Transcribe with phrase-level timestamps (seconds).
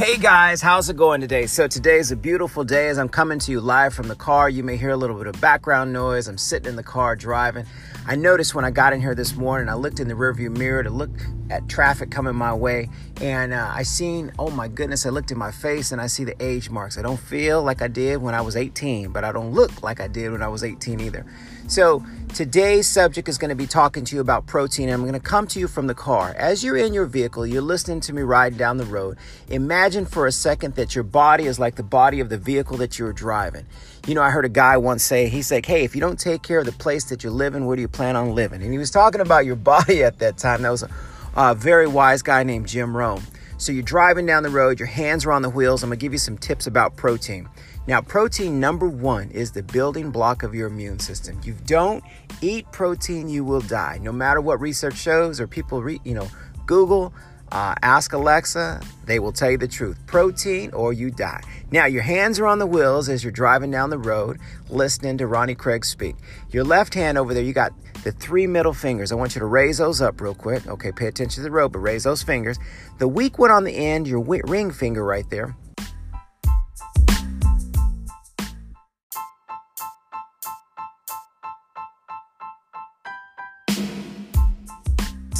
[0.00, 1.44] Hey guys, how's it going today?
[1.44, 4.48] So today is a beautiful day as I'm coming to you live from the car.
[4.48, 6.26] You may hear a little bit of background noise.
[6.26, 7.66] I'm sitting in the car driving.
[8.06, 10.82] I noticed when I got in here this morning, I looked in the rearview mirror
[10.82, 11.10] to look
[11.50, 12.88] at traffic coming my way,
[13.20, 16.24] and uh, I seen, oh my goodness, I looked at my face and I see
[16.24, 16.96] the age marks.
[16.96, 20.00] I don't feel like I did when I was 18, but I don't look like
[20.00, 21.26] I did when I was 18 either.
[21.70, 22.04] So
[22.34, 24.88] today's subject is going to be talking to you about protein.
[24.88, 26.34] And I'm going to come to you from the car.
[26.36, 29.18] As you're in your vehicle, you're listening to me riding down the road.
[29.50, 32.98] Imagine for a second that your body is like the body of the vehicle that
[32.98, 33.66] you're driving.
[34.06, 36.42] You know, I heard a guy once say, he's like, hey, if you don't take
[36.42, 38.62] care of the place that you're living, where do you plan on living?
[38.62, 40.62] And he was talking about your body at that time.
[40.62, 40.90] That was a,
[41.36, 43.22] a very wise guy named Jim Rohn.
[43.58, 45.82] So you're driving down the road, your hands are on the wheels.
[45.82, 47.48] I'm to give you some tips about protein.
[47.86, 51.40] Now, protein number one is the building block of your immune system.
[51.44, 52.04] You don't
[52.40, 53.98] eat protein, you will die.
[54.00, 56.28] No matter what research shows or people, re, you know,
[56.66, 57.12] Google,
[57.52, 59.98] uh, ask Alexa, they will tell you the truth.
[60.06, 61.42] Protein or you die.
[61.72, 65.26] Now, your hands are on the wheels as you're driving down the road, listening to
[65.26, 66.16] Ronnie Craig speak.
[66.50, 67.72] Your left hand over there, you got
[68.04, 69.12] the three middle fingers.
[69.12, 70.66] I want you to raise those up real quick.
[70.66, 72.58] Okay, pay attention to the road, but raise those fingers.
[72.98, 75.56] The weak one on the end, your ring finger right there.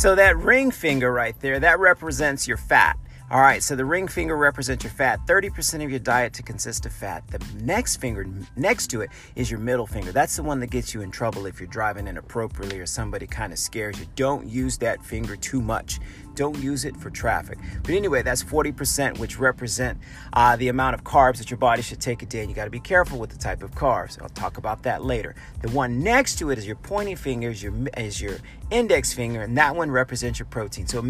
[0.00, 2.98] So that ring finger right there, that represents your fat.
[3.32, 5.20] All right, so the ring finger represents your fat.
[5.24, 7.22] 30% of your diet to consist of fat.
[7.28, 10.10] The next finger next to it is your middle finger.
[10.10, 13.52] That's the one that gets you in trouble if you're driving inappropriately or somebody kind
[13.52, 14.06] of scares you.
[14.16, 16.00] Don't use that finger too much.
[16.34, 17.58] Don't use it for traffic.
[17.84, 20.00] But anyway, that's 40%, which represent
[20.32, 22.40] uh, the amount of carbs that your body should take a day.
[22.40, 24.20] And you got to be careful with the type of carbs.
[24.20, 25.36] I'll talk about that later.
[25.62, 28.38] The one next to it is your pointing finger, is your, is your
[28.72, 30.88] index finger, and that one represents your protein.
[30.88, 31.00] So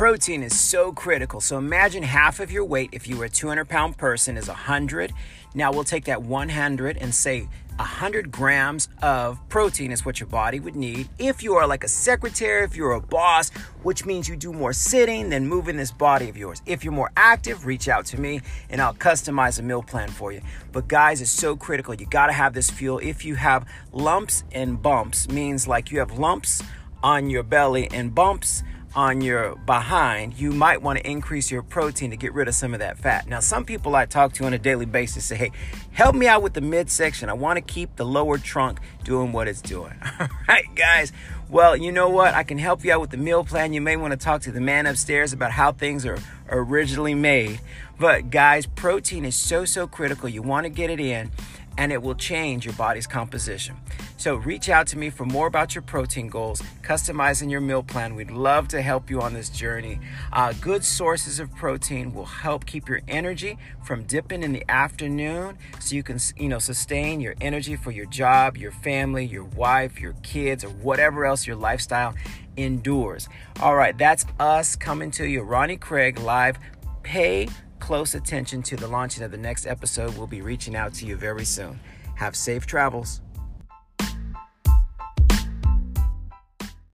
[0.00, 1.42] protein is so critical.
[1.42, 5.12] So imagine half of your weight, if you were a 200 pound person, is 100.
[5.54, 7.40] Now we'll take that 100 and say
[7.76, 11.10] 100 grams of protein is what your body would need.
[11.18, 13.50] If you are like a secretary, if you're a boss,
[13.82, 16.62] which means you do more sitting than moving this body of yours.
[16.64, 18.40] If you're more active, reach out to me
[18.70, 20.40] and I'll customize a meal plan for you.
[20.72, 21.92] But guys, it's so critical.
[21.92, 23.00] You got to have this fuel.
[23.00, 26.62] If you have lumps and bumps, means like you have lumps
[27.02, 28.62] on your belly and bumps
[28.94, 32.74] on your behind, you might want to increase your protein to get rid of some
[32.74, 33.28] of that fat.
[33.28, 35.52] Now, some people I talk to on a daily basis say, hey,
[35.92, 37.28] help me out with the midsection.
[37.28, 39.94] I want to keep the lower trunk doing what it's doing.
[40.20, 41.12] All right, guys.
[41.48, 42.34] Well, you know what?
[42.34, 43.72] I can help you out with the meal plan.
[43.72, 46.18] You may want to talk to the man upstairs about how things are
[46.48, 47.60] originally made.
[47.98, 50.28] But, guys, protein is so, so critical.
[50.28, 51.30] You want to get it in
[51.76, 53.76] and it will change your body's composition.
[54.20, 58.14] So reach out to me for more about your protein goals, customizing your meal plan.
[58.14, 59.98] We'd love to help you on this journey.
[60.30, 65.56] Uh, good sources of protein will help keep your energy from dipping in the afternoon
[65.78, 69.98] so you can you know sustain your energy for your job, your family, your wife,
[69.98, 72.14] your kids, or whatever else your lifestyle
[72.58, 73.26] endures.
[73.62, 76.58] All right, that's us coming to you, Ronnie Craig live.
[77.02, 77.48] Pay
[77.78, 80.14] close attention to the launching of the next episode.
[80.18, 81.80] We'll be reaching out to you very soon.
[82.16, 83.22] Have safe travels.